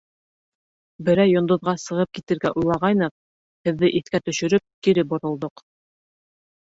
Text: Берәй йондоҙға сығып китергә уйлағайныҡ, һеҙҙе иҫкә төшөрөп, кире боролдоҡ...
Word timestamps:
Берәй 1.09 1.31
йондоҙға 1.33 1.75
сығып 1.83 2.09
китергә 2.19 2.51
уйлағайныҡ, 2.61 3.13
һеҙҙе 3.69 3.93
иҫкә 4.01 4.23
төшөрөп, 4.31 4.67
кире 4.89 5.05
боролдоҡ... 5.13 5.67